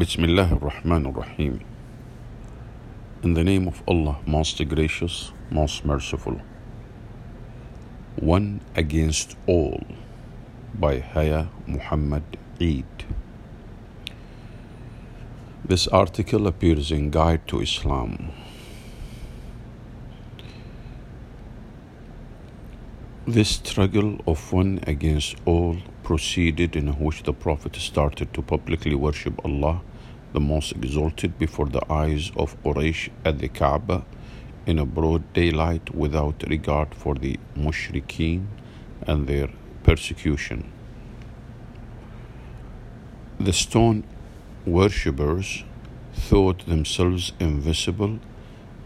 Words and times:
Bismillah 0.00 0.48
ar-Rahman 0.52 1.04
ar-Rahim. 1.08 1.60
In 3.22 3.34
the 3.34 3.44
name 3.44 3.68
of 3.68 3.82
Allah, 3.86 4.16
most 4.24 4.66
gracious, 4.66 5.30
most 5.50 5.84
merciful. 5.84 6.40
One 8.16 8.62
Against 8.74 9.36
All 9.46 9.84
by 10.72 11.00
Haya 11.00 11.48
Muhammad 11.66 12.38
Eid. 12.58 13.04
This 15.62 15.86
article 15.88 16.46
appears 16.46 16.90
in 16.90 17.10
Guide 17.10 17.46
to 17.48 17.60
Islam. 17.60 18.32
This 23.26 23.50
struggle 23.50 24.18
of 24.26 24.50
one 24.50 24.80
against 24.86 25.36
all 25.44 25.76
proceeded 26.02 26.74
in 26.74 26.88
which 27.04 27.22
the 27.24 27.34
Prophet 27.34 27.76
started 27.76 28.32
to 28.32 28.40
publicly 28.40 28.94
worship 28.94 29.38
Allah, 29.44 29.82
the 30.32 30.40
Most 30.40 30.72
Exalted, 30.72 31.38
before 31.38 31.66
the 31.66 31.92
eyes 31.92 32.30
of 32.36 32.60
Quraysh 32.62 33.10
at 33.24 33.38
the 33.38 33.48
Kaaba 33.48 34.04
in 34.66 34.78
a 34.78 34.86
broad 34.86 35.32
daylight 35.32 35.94
without 35.94 36.44
regard 36.48 36.94
for 36.94 37.14
the 37.14 37.38
mushrikeen 37.56 38.46
and 39.06 39.26
their 39.26 39.48
persecution. 39.82 40.70
The 43.38 43.52
stone 43.52 44.04
worshippers 44.66 45.64
thought 46.12 46.66
themselves 46.66 47.32
invisible 47.40 48.18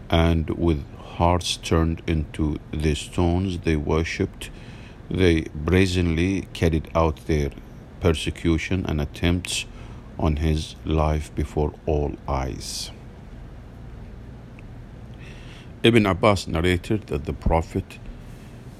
and 0.09 0.49
with 0.51 0.83
hearts 1.17 1.57
turned 1.57 2.01
into 2.07 2.57
the 2.71 2.95
stones 2.95 3.59
they 3.59 3.75
worshipped, 3.75 4.49
they 5.09 5.41
brazenly 5.53 6.47
carried 6.53 6.89
out 6.95 7.27
their 7.27 7.51
persecution 7.99 8.85
and 8.87 8.99
attempts 9.01 9.65
on 10.17 10.37
his 10.37 10.75
life 10.85 11.33
before 11.35 11.73
all 11.85 12.13
eyes. 12.27 12.91
Ibn 15.83 16.05
Abbas 16.05 16.47
narrated 16.47 17.07
that 17.07 17.25
the 17.25 17.33
Prophet, 17.33 17.99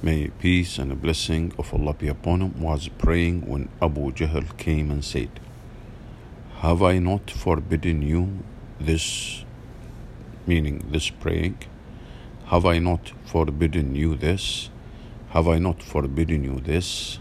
may 0.02 0.28
peace 0.40 0.80
and 0.80 0.92
a 0.92 0.96
blessing 0.96 1.54
of 1.58 1.74
Allah 1.74 1.94
be 1.94 2.08
upon 2.08 2.42
him, 2.42 2.62
was 2.62 2.88
praying 2.88 3.46
when 3.48 3.70
Abu 3.82 4.12
Jahl 4.12 4.58
came 4.58 4.90
and 4.90 5.04
said, 5.04 5.30
Have 6.62 6.82
I 6.82 7.00
not 7.00 7.30
forbidden 7.30 8.02
you 8.02 8.40
this, 8.80 9.46
meaning 10.48 10.84
this 10.90 11.10
praying? 11.10 11.58
Have 12.46 12.66
I 12.66 12.80
not 12.80 13.12
forbidden 13.26 13.96
you 13.96 14.16
this? 14.16 14.70
Have 15.30 15.48
I 15.48 15.60
not 15.60 15.84
forbidden 15.84 16.44
you 16.44 16.60
this? 16.60 17.20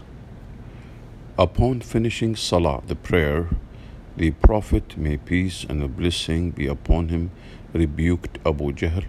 Upon 1.37 1.81
finishing 1.81 2.35
Salah, 2.35 2.81
the 2.87 2.95
prayer, 2.95 3.49
the 4.17 4.31
Prophet, 4.31 4.97
may 4.97 5.17
peace 5.17 5.65
and 5.67 5.83
a 5.83 5.87
blessing 5.89 6.51
be 6.51 6.67
upon 6.67 7.09
him, 7.09 7.31
rebuked 7.73 8.39
Abu 8.45 8.71
Jahl, 8.71 9.03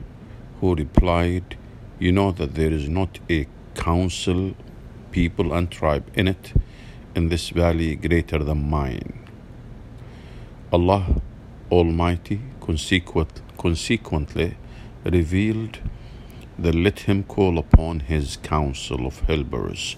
who 0.61 0.75
replied, 0.75 1.57
You 2.01 2.11
know 2.11 2.33
that 2.33 2.55
there 2.57 2.73
is 2.73 2.89
not 2.89 3.21
a 3.31 3.47
council, 3.75 4.57
people, 5.13 5.53
and 5.53 5.71
tribe 5.71 6.11
in 6.15 6.27
it, 6.27 6.53
in 7.15 7.29
this 7.29 7.51
valley 7.51 7.95
greater 7.95 8.43
than 8.43 8.69
mine. 8.69 9.29
Allah 10.73 11.23
Almighty 11.71 12.41
consequent, 12.61 13.41
consequently 13.57 14.57
revealed 15.05 15.79
that 16.59 16.75
let 16.75 17.01
him 17.01 17.23
call 17.23 17.59
upon 17.59 18.01
his 18.01 18.37
council 18.39 19.07
of 19.07 19.21
helpers. 19.21 19.97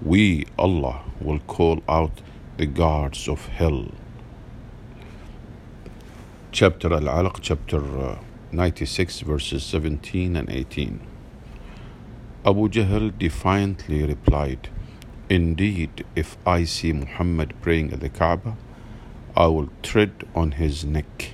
We, 0.00 0.46
Allah, 0.58 1.02
will 1.20 1.38
call 1.40 1.80
out 1.88 2.20
the 2.56 2.66
guards 2.66 3.28
of 3.28 3.46
hell. 3.46 3.86
Chapter 6.54 6.92
Al 6.92 7.08
Alaq, 7.08 7.38
chapter 7.40 7.78
uh, 7.78 8.18
96, 8.52 9.20
verses 9.20 9.64
17 9.64 10.36
and 10.36 10.50
18. 10.50 11.00
Abu 12.44 12.68
Jahl 12.68 13.10
defiantly 13.18 14.04
replied, 14.04 14.68
Indeed, 15.30 16.04
if 16.14 16.36
I 16.46 16.64
see 16.64 16.92
Muhammad 16.92 17.54
praying 17.62 17.94
at 17.94 18.00
the 18.00 18.10
Kaaba, 18.10 18.58
I 19.34 19.46
will 19.46 19.70
tread 19.82 20.28
on 20.34 20.52
his 20.52 20.84
neck. 20.84 21.32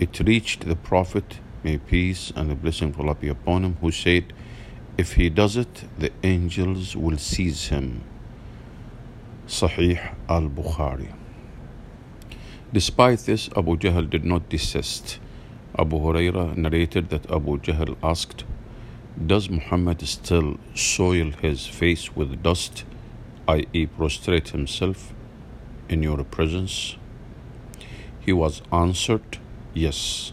It 0.00 0.18
reached 0.18 0.66
the 0.66 0.74
Prophet, 0.74 1.38
may 1.62 1.78
peace 1.78 2.32
and 2.34 2.50
the 2.50 2.56
blessing 2.56 2.88
of 2.88 2.98
Allah 2.98 3.14
be 3.14 3.28
upon 3.28 3.62
him, 3.64 3.76
who 3.80 3.92
said, 3.92 4.32
If 4.98 5.12
he 5.12 5.28
does 5.28 5.56
it, 5.56 5.84
the 5.96 6.10
angels 6.24 6.96
will 6.96 7.18
seize 7.18 7.68
him. 7.68 8.02
Sahih 9.46 10.16
al 10.28 10.48
Bukhari. 10.48 11.21
Despite 12.72 13.18
this, 13.26 13.50
Abu 13.54 13.76
Jahl 13.76 14.08
did 14.08 14.24
not 14.24 14.48
desist. 14.48 15.18
Abu 15.78 15.98
Huraira 15.98 16.56
narrated 16.56 17.10
that 17.10 17.30
Abu 17.30 17.58
Jahl 17.58 17.96
asked, 18.02 18.44
Does 19.26 19.50
Muhammad 19.50 20.00
still 20.08 20.58
soil 20.74 21.32
his 21.42 21.66
face 21.66 22.16
with 22.16 22.42
dust, 22.42 22.84
i.e., 23.46 23.86
prostrate 23.86 24.48
himself 24.48 25.12
in 25.90 26.02
your 26.02 26.24
presence? 26.24 26.96
He 28.20 28.32
was 28.32 28.62
answered, 28.72 29.38
Yes. 29.74 30.32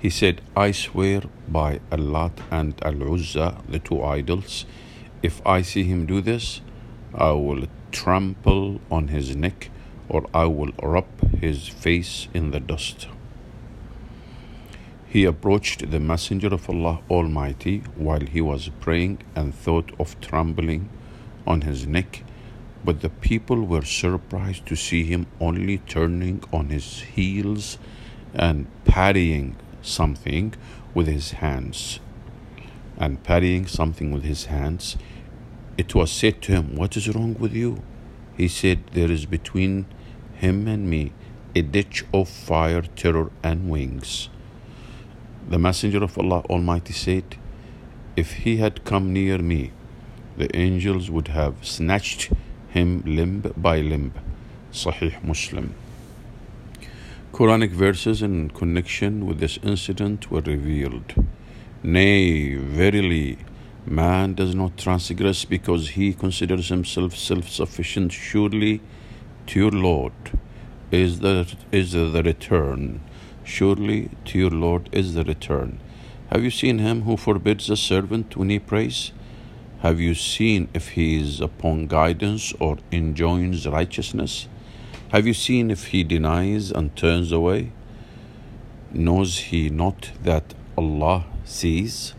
He 0.00 0.08
said, 0.08 0.40
I 0.56 0.70
swear 0.70 1.22
by 1.48 1.80
Allah 1.92 2.32
and 2.50 2.82
Al 2.82 3.12
Uzza, 3.12 3.62
the 3.68 3.78
two 3.78 4.02
idols, 4.02 4.64
if 5.22 5.46
I 5.46 5.60
see 5.60 5.82
him 5.82 6.06
do 6.06 6.22
this, 6.22 6.62
I 7.14 7.32
will 7.32 7.66
trample 7.92 8.80
on 8.90 9.08
his 9.08 9.36
neck 9.36 9.68
or 10.08 10.26
I 10.32 10.44
will 10.46 10.72
rub 10.82 11.06
his 11.36 11.68
face 11.68 12.28
in 12.34 12.50
the 12.50 12.60
dust. 12.60 13.08
He 15.06 15.24
approached 15.24 15.90
the 15.90 16.00
Messenger 16.00 16.48
of 16.48 16.68
Allah 16.68 17.00
Almighty 17.10 17.78
while 17.96 18.20
he 18.20 18.40
was 18.42 18.70
praying 18.80 19.18
and 19.34 19.54
thought 19.54 19.92
of 19.98 20.20
trampling 20.20 20.90
on 21.46 21.62
his 21.62 21.86
neck, 21.86 22.24
but 22.84 23.00
the 23.00 23.08
people 23.08 23.64
were 23.64 23.84
surprised 23.84 24.66
to 24.66 24.76
see 24.76 25.04
him 25.04 25.26
only 25.40 25.78
turning 25.78 26.44
on 26.52 26.68
his 26.68 27.00
heels 27.00 27.78
and 28.34 28.66
parrying 28.84 29.56
something 29.80 30.54
with 30.92 31.06
his 31.06 31.30
hands. 31.32 32.00
And 32.98 33.22
parrying 33.22 33.66
something 33.66 34.10
with 34.10 34.24
his 34.24 34.46
hands, 34.46 34.96
it 35.78 35.94
was 35.94 36.10
said 36.10 36.42
to 36.42 36.52
him, 36.52 36.76
What 36.76 36.96
is 36.96 37.08
wrong 37.14 37.34
with 37.38 37.54
you? 37.54 37.82
He 38.36 38.48
said, 38.48 38.80
There 38.92 39.10
is 39.10 39.24
between 39.24 39.86
him 40.34 40.68
and 40.68 40.90
me 40.90 41.12
a 41.58 41.62
ditch 41.62 42.04
of 42.14 42.28
fire, 42.28 42.82
terror, 42.94 43.30
and 43.42 43.68
wings. 43.68 44.28
The 45.48 45.58
Messenger 45.58 46.04
of 46.04 46.16
Allah 46.18 46.40
Almighty 46.48 46.92
said, 46.92 47.36
If 48.16 48.32
he 48.44 48.58
had 48.58 48.84
come 48.84 49.12
near 49.12 49.38
me, 49.38 49.72
the 50.36 50.54
angels 50.56 51.10
would 51.10 51.28
have 51.28 51.66
snatched 51.66 52.30
him 52.68 53.02
limb 53.04 53.52
by 53.56 53.80
limb. 53.80 54.12
Sahih 54.72 55.22
Muslim. 55.24 55.74
Quranic 57.32 57.70
verses 57.70 58.22
in 58.22 58.50
connection 58.50 59.26
with 59.26 59.40
this 59.40 59.58
incident 59.62 60.30
were 60.30 60.40
revealed. 60.42 61.14
Nay, 61.82 62.54
verily, 62.54 63.38
man 63.84 64.34
does 64.34 64.54
not 64.54 64.76
transgress 64.76 65.44
because 65.44 65.90
he 65.90 66.12
considers 66.12 66.68
himself 66.68 67.16
self 67.16 67.48
sufficient. 67.48 68.12
Surely, 68.12 68.80
to 69.46 69.58
your 69.58 69.70
Lord 69.70 70.37
is 70.90 71.20
the, 71.20 71.54
is 71.70 71.92
the 71.92 72.22
return. 72.24 73.00
Surely, 73.44 74.10
to 74.26 74.38
your 74.38 74.50
Lord 74.50 74.88
is 74.92 75.14
the 75.14 75.24
return. 75.24 75.80
Have 76.30 76.44
you 76.44 76.50
seen 76.50 76.78
him 76.78 77.02
who 77.02 77.16
forbids 77.16 77.70
a 77.70 77.76
servant 77.76 78.36
when 78.36 78.50
he 78.50 78.58
prays? 78.58 79.12
Have 79.80 80.00
you 80.00 80.14
seen 80.14 80.68
if 80.74 80.90
he 80.90 81.20
is 81.20 81.40
upon 81.40 81.86
guidance 81.86 82.52
or 82.58 82.78
enjoins 82.90 83.66
righteousness? 83.66 84.48
Have 85.12 85.26
you 85.26 85.34
seen 85.34 85.70
if 85.70 85.86
he 85.86 86.04
denies 86.04 86.70
and 86.70 86.94
turns 86.96 87.32
away? 87.32 87.72
Knows 88.92 89.38
he 89.38 89.70
not 89.70 90.10
that 90.22 90.54
Allah 90.76 91.24
sees? 91.44 92.14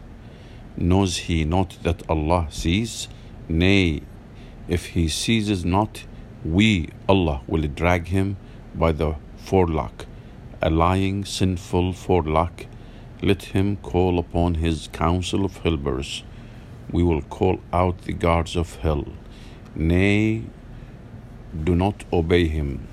Knows 0.77 1.17
he 1.17 1.43
not 1.43 1.77
that 1.83 2.01
Allah 2.09 2.47
sees? 2.49 3.07
Nay, 3.47 4.01
if 4.67 4.87
he 4.87 5.07
seizes 5.07 5.65
not, 5.65 6.05
we, 6.43 6.89
Allah, 7.07 7.41
will 7.47 7.67
drag 7.67 8.07
him 8.07 8.37
by 8.79 8.93
the 8.93 9.15
forelock, 9.35 10.05
a 10.61 10.69
lying, 10.69 11.25
sinful 11.25 11.93
forelock. 11.93 12.65
Let 13.21 13.43
him 13.53 13.75
call 13.75 14.17
upon 14.17 14.55
his 14.55 14.87
council 14.93 15.43
of 15.43 15.57
helpers. 15.57 16.23
We 16.89 17.03
will 17.03 17.21
call 17.21 17.59
out 17.73 18.03
the 18.03 18.13
guards 18.13 18.55
of 18.55 18.75
hell. 18.77 19.05
Nay, 19.75 20.43
do 21.63 21.75
not 21.75 22.05
obey 22.13 22.47
him. 22.47 22.87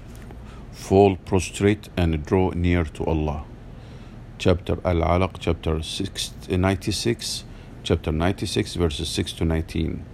Fall 0.73 1.17
prostrate 1.17 1.89
and 1.97 2.27
draw 2.27 2.51
near 2.51 2.85
to 2.85 3.05
Allah. 3.05 3.45
Chapter 4.39 4.79
Al 4.85 4.97
Alaq, 4.97 5.37
chapter 5.39 5.83
6, 5.83 6.49
96, 6.51 7.45
chapter 7.85 8.13
96, 8.13 8.75
verses 8.75 9.09
6 9.09 9.33
to 9.35 9.45
19. 9.45 10.05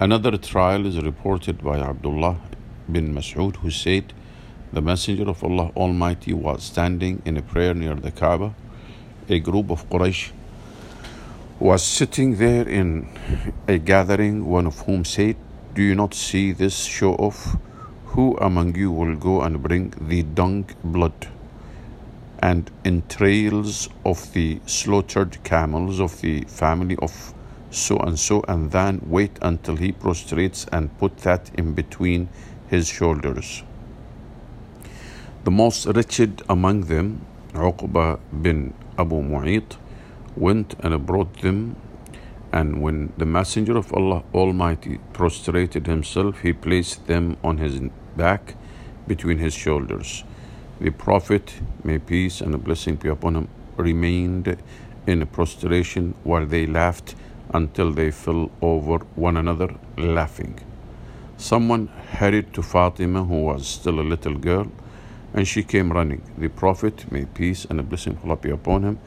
Another 0.00 0.36
trial 0.38 0.86
is 0.86 0.98
reported 0.98 1.62
by 1.62 1.78
Abdullah 1.78 2.38
bin 2.90 3.14
Mas'ud 3.14 3.56
who 3.56 3.70
said, 3.70 4.12
the 4.72 4.80
Messenger 4.80 5.28
of 5.28 5.44
Allah 5.44 5.70
Almighty 5.76 6.32
was 6.32 6.62
standing 6.62 7.20
in 7.26 7.36
a 7.36 7.42
prayer 7.42 7.74
near 7.74 7.94
the 7.94 8.10
Kaaba. 8.10 8.54
A 9.28 9.38
group 9.38 9.70
of 9.70 9.86
Quraysh 9.90 10.32
was 11.60 11.82
sitting 11.82 12.36
there 12.36 12.66
in 12.66 13.06
a 13.68 13.76
gathering, 13.76 14.46
one 14.46 14.66
of 14.66 14.78
whom 14.80 15.04
said, 15.04 15.36
Do 15.74 15.82
you 15.82 15.94
not 15.94 16.14
see 16.14 16.52
this 16.52 16.84
show 16.84 17.14
off? 17.16 17.56
Who 18.06 18.38
among 18.38 18.74
you 18.76 18.90
will 18.90 19.14
go 19.14 19.42
and 19.42 19.62
bring 19.62 19.92
the 20.00 20.22
dung 20.22 20.70
blood 20.82 21.28
and 22.42 22.70
entrails 22.82 23.90
of 24.06 24.32
the 24.32 24.58
slaughtered 24.64 25.44
camels 25.44 26.00
of 26.00 26.18
the 26.22 26.44
family 26.44 26.96
of 27.02 27.34
so 27.70 27.98
and 27.98 28.18
so, 28.18 28.42
and 28.48 28.70
then 28.70 29.02
wait 29.04 29.38
until 29.42 29.76
he 29.76 29.92
prostrates 29.92 30.66
and 30.72 30.96
put 30.98 31.18
that 31.18 31.50
in 31.58 31.74
between 31.74 32.30
his 32.68 32.88
shoulders? 32.88 33.62
The 35.44 35.50
most 35.50 35.86
wretched 35.86 36.42
among 36.48 36.82
them, 36.82 37.26
Uqba 37.52 38.20
bin 38.42 38.74
Abu 38.96 39.22
Mu'ayt, 39.22 39.76
went 40.36 40.76
and 40.78 41.04
brought 41.04 41.40
them. 41.40 41.74
And 42.52 42.80
when 42.80 43.12
the 43.16 43.26
Messenger 43.26 43.76
of 43.76 43.92
Allah 43.92 44.22
Almighty 44.32 45.00
prostrated 45.12 45.88
himself, 45.88 46.42
he 46.42 46.52
placed 46.52 47.08
them 47.08 47.38
on 47.42 47.58
his 47.58 47.80
back 48.16 48.54
between 49.08 49.38
his 49.38 49.52
shoulders. 49.52 50.22
The 50.80 50.90
Prophet, 50.90 51.54
may 51.82 51.98
peace 51.98 52.40
and 52.40 52.62
blessing 52.62 52.94
be 52.94 53.08
upon 53.08 53.34
him, 53.34 53.48
remained 53.76 54.56
in 55.08 55.26
prostration 55.26 56.14
while 56.22 56.46
they 56.46 56.66
laughed 56.66 57.16
until 57.52 57.90
they 57.90 58.12
fell 58.12 58.48
over 58.60 58.98
one 59.16 59.36
another 59.36 59.74
laughing. 59.98 60.60
Someone 61.36 61.88
hurried 62.12 62.54
to 62.54 62.62
Fatima, 62.62 63.24
who 63.24 63.42
was 63.42 63.66
still 63.66 63.98
a 63.98 64.06
little 64.12 64.34
girl, 64.34 64.70
and 65.34 65.46
she 65.46 65.62
came 65.62 65.92
running. 65.92 66.22
The 66.36 66.48
Prophet, 66.48 67.10
may 67.10 67.24
peace 67.24 67.64
and 67.64 67.80
a 67.80 67.82
blessing 67.82 68.18
Allah 68.24 68.36
be 68.36 68.50
upon 68.50 68.82
him, 68.82 68.98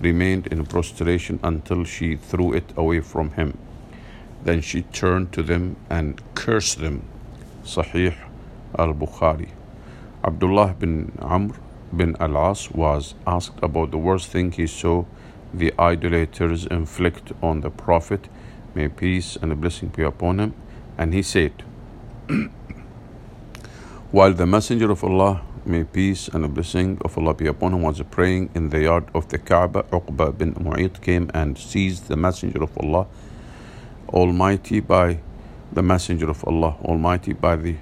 remained 0.00 0.46
in 0.48 0.64
prostration 0.66 1.38
until 1.42 1.84
she 1.84 2.16
threw 2.16 2.52
it 2.52 2.72
away 2.76 3.00
from 3.00 3.30
him. 3.32 3.58
Then 4.42 4.60
she 4.60 4.82
turned 4.82 5.32
to 5.32 5.42
them 5.42 5.76
and 5.88 6.20
cursed 6.34 6.78
them. 6.78 7.04
Sahih 7.64 8.14
al 8.78 8.94
Bukhari. 8.94 9.50
Abdullah 10.22 10.74
bin 10.78 11.12
Amr 11.20 11.54
bin 11.96 12.16
Al 12.20 12.36
As 12.36 12.70
was 12.70 13.14
asked 13.26 13.58
about 13.62 13.90
the 13.90 13.98
worst 13.98 14.28
thing 14.28 14.52
he 14.52 14.66
saw 14.66 15.04
the 15.52 15.72
idolaters 15.78 16.66
inflict 16.66 17.32
on 17.42 17.60
the 17.60 17.70
Prophet, 17.70 18.28
may 18.74 18.88
peace 18.88 19.36
and 19.40 19.52
a 19.52 19.54
blessing 19.54 19.88
be 19.88 20.02
upon 20.02 20.40
him, 20.40 20.54
and 20.98 21.14
he 21.14 21.22
said, 21.22 21.52
While 24.10 24.34
the 24.34 24.46
Messenger 24.46 24.90
of 24.90 25.04
Allah 25.04 25.42
May 25.66 25.82
peace 25.84 26.28
and 26.28 26.44
a 26.44 26.48
blessing 26.48 26.98
of 27.06 27.16
Allah 27.16 27.32
be 27.32 27.46
upon 27.46 27.72
him 27.72 27.80
was 27.80 28.02
praying 28.10 28.50
in 28.54 28.68
the 28.68 28.82
yard 28.82 29.04
of 29.14 29.30
the 29.30 29.38
Kaaba. 29.38 29.84
Uqba 29.84 30.36
bin 30.36 30.52
Mu'ayt 30.56 31.00
came 31.00 31.30
and 31.32 31.56
seized 31.56 32.08
the 32.08 32.16
Messenger 32.16 32.64
of 32.64 32.76
Allah 32.76 33.06
Almighty 34.10 34.80
by 34.80 35.20
the 35.72 35.82
Messenger 35.82 36.28
of 36.28 36.44
Allah 36.44 36.76
Almighty 36.84 37.32
by 37.32 37.56
the 37.56 37.76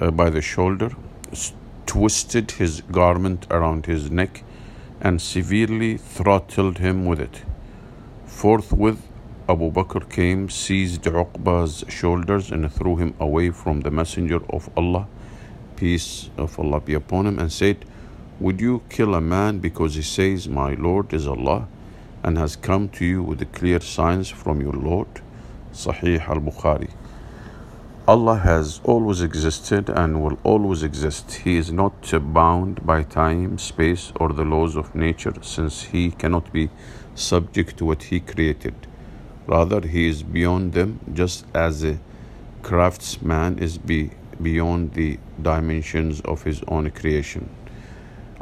uh, 0.00 0.10
by 0.12 0.30
the 0.30 0.40
shoulder, 0.40 0.92
twisted 1.84 2.52
his 2.52 2.80
garment 2.80 3.46
around 3.50 3.84
his 3.84 4.10
neck, 4.10 4.42
and 5.02 5.20
severely 5.20 5.98
throttled 5.98 6.78
him 6.78 7.04
with 7.04 7.20
it. 7.20 7.42
Forthwith, 8.24 9.06
Abu 9.46 9.70
Bakr 9.70 10.08
came, 10.08 10.48
seized 10.48 11.02
Uqba's 11.02 11.84
shoulders, 11.88 12.50
and 12.50 12.72
threw 12.72 12.96
him 12.96 13.12
away 13.20 13.50
from 13.50 13.82
the 13.82 13.90
Messenger 13.90 14.40
of 14.48 14.70
Allah 14.74 15.06
peace 15.84 16.30
uh, 16.38 16.44
of 16.44 16.58
Allah 16.58 16.80
be 16.80 16.94
upon 16.94 17.26
him, 17.26 17.38
and 17.38 17.52
said, 17.52 17.84
Would 18.40 18.58
you 18.66 18.74
kill 18.88 19.14
a 19.14 19.20
man 19.20 19.58
because 19.58 19.96
he 20.00 20.02
says, 20.16 20.48
My 20.48 20.70
Lord 20.88 21.12
is 21.12 21.26
Allah, 21.36 21.68
and 22.22 22.38
has 22.38 22.56
come 22.68 22.88
to 22.96 23.04
you 23.04 23.22
with 23.22 23.38
the 23.40 23.50
clear 23.58 23.80
signs 23.80 24.30
from 24.30 24.62
your 24.66 24.72
Lord? 24.72 25.20
Sahih 25.72 26.26
al 26.34 26.40
Bukhari. 26.48 26.90
Allah 28.14 28.38
has 28.38 28.80
always 28.94 29.20
existed 29.28 29.90
and 29.90 30.22
will 30.22 30.38
always 30.42 30.82
exist. 30.82 31.36
He 31.44 31.56
is 31.56 31.70
not 31.82 32.10
bound 32.40 32.86
by 32.86 33.02
time, 33.02 33.58
space, 33.58 34.10
or 34.16 34.28
the 34.40 34.48
laws 34.54 34.76
of 34.76 34.94
nature, 34.94 35.34
since 35.42 35.82
He 35.92 36.10
cannot 36.22 36.50
be 36.58 36.70
subject 37.14 37.76
to 37.78 37.84
what 37.90 38.04
He 38.04 38.20
created. 38.20 38.74
Rather, 39.46 39.80
He 39.94 40.08
is 40.08 40.22
beyond 40.22 40.72
them, 40.72 41.00
just 41.22 41.44
as 41.54 41.84
a 41.84 41.98
craftsman 42.62 43.58
is 43.58 43.76
be 43.76 44.02
beyond 44.44 44.92
the 44.92 45.18
dimensions 45.42 46.20
of 46.20 46.44
his 46.44 46.62
own 46.68 46.90
creation. 46.90 47.48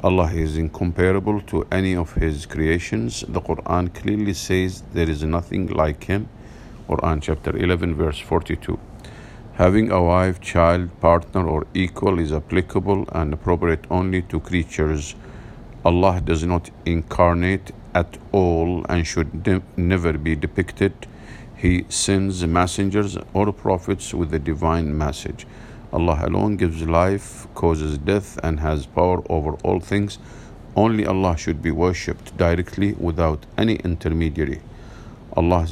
Allah 0.04 0.30
is 0.32 0.56
incomparable 0.56 1.40
to 1.42 1.64
any 1.70 1.94
of 1.94 2.14
his 2.14 2.44
creations. 2.44 3.24
The 3.28 3.40
Quran 3.40 3.94
clearly 3.94 4.34
says 4.34 4.82
there 4.92 5.08
is 5.08 5.22
nothing 5.22 5.68
like 5.68 6.04
him. 6.04 6.28
Quran 6.88 7.22
chapter 7.22 7.56
11 7.56 7.94
verse 7.94 8.18
42. 8.18 8.78
Having 9.54 9.92
a 9.92 10.02
wife, 10.02 10.40
child, 10.40 10.90
partner 11.00 11.46
or 11.46 11.66
equal 11.72 12.18
is 12.18 12.32
applicable 12.32 13.06
and 13.12 13.32
appropriate 13.32 13.86
only 13.90 14.22
to 14.22 14.40
creatures. 14.40 15.14
Allah 15.84 16.20
does 16.20 16.42
not 16.42 16.70
incarnate 16.84 17.70
at 17.94 18.18
all 18.32 18.84
and 18.88 19.06
should 19.06 19.46
ne- 19.46 19.62
never 19.76 20.14
be 20.14 20.34
depicted. 20.34 21.06
He 21.56 21.84
sends 21.88 22.44
messengers 22.44 23.16
or 23.34 23.52
prophets 23.52 24.12
with 24.12 24.30
the 24.30 24.38
divine 24.38 24.96
message. 24.98 25.46
Allah 25.92 26.24
alone 26.26 26.56
gives 26.56 26.82
life, 26.82 27.46
causes 27.54 27.98
death, 27.98 28.38
and 28.42 28.60
has 28.60 28.86
power 28.86 29.22
over 29.28 29.52
all 29.62 29.78
things. 29.78 30.18
Only 30.74 31.04
Allah 31.04 31.36
should 31.36 31.60
be 31.60 31.70
worshipped 31.70 32.36
directly 32.38 32.94
without 32.94 33.44
any 33.58 33.74
intermediary. 33.76 34.62
Allah, 35.36 35.68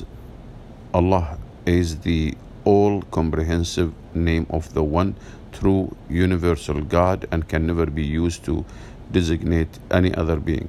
Allah 0.92 1.38
is 1.64 2.00
the 2.00 2.34
all 2.64 3.00
comprehensive 3.02 3.92
name 4.14 4.46
of 4.50 4.74
the 4.74 4.82
one 4.82 5.14
true 5.52 5.96
universal 6.08 6.82
God 6.82 7.26
and 7.30 7.48
can 7.48 7.66
never 7.66 7.86
be 7.86 8.04
used 8.04 8.44
to 8.44 8.64
designate 9.10 9.78
any 9.90 10.14
other 10.14 10.36
being. 10.36 10.68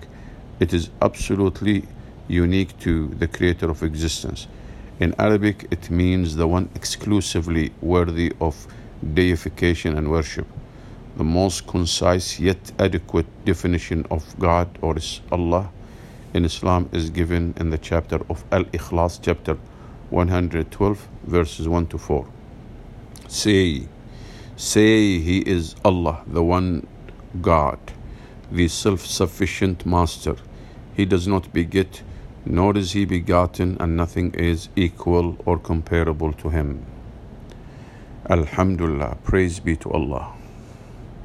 It 0.60 0.74
is 0.74 0.90
absolutely 1.02 1.88
unique 2.28 2.80
to 2.80 3.08
the 3.08 3.28
creator 3.28 3.70
of 3.70 3.84
existence. 3.84 4.48
In 5.00 5.14
Arabic, 5.20 5.68
it 5.72 5.90
means 5.90 6.36
the 6.36 6.48
one 6.48 6.70
exclusively 6.76 7.74
worthy 7.82 8.32
of 8.40 8.68
deification 9.14 9.98
and 9.98 10.10
worship. 10.10 10.48
The 11.18 11.24
most 11.24 11.68
concise 11.68 12.40
yet 12.40 12.72
adequate 12.80 13.28
definition 13.46 14.06
of 14.10 14.24
God 14.40 14.78
or 14.82 14.98
is 14.98 15.22
Allah 15.32 15.70
in 16.34 16.46
Islam 16.46 16.90
is 16.94 17.10
given 17.10 17.54
in 17.58 17.70
the 17.70 17.78
chapter 17.78 18.22
of 18.30 18.44
Al 18.52 18.64
Ikhlas, 18.66 19.20
chapter 19.22 19.58
112, 20.10 21.08
verses 21.24 21.68
1 21.68 21.88
to 21.88 21.98
4. 21.98 22.28
Say, 23.28 23.88
say 24.56 25.20
He 25.20 25.40
is 25.40 25.76
Allah, 25.84 26.24
the 26.28 26.44
one 26.44 26.88
God, 27.42 27.80
the 28.52 28.68
self 28.68 29.06
sufficient 29.06 29.86
Master. 29.86 30.36
He 30.96 31.06
does 31.06 31.28
not 31.28 31.52
beget, 31.54 32.02
nor 32.46 32.78
is 32.78 32.94
He 32.94 33.06
begotten, 33.06 33.78
and 33.80 33.98
nothing 33.98 34.34
is 34.34 34.70
equal 34.76 35.38
or 35.46 35.58
comparable 35.58 36.34
to 36.34 36.50
Him. 36.50 36.86
Alhamdulillah, 38.32 39.18
praise 39.26 39.60
be 39.60 39.76
to 39.76 39.92
Allah. 39.92 40.41